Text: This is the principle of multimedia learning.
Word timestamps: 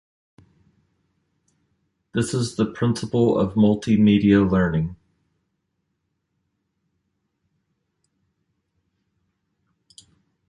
This 2.15 2.33
is 2.33 2.55
the 2.55 2.65
principle 2.65 3.37
of 3.37 3.53
multimedia 3.53 4.49
learning. 4.49 4.95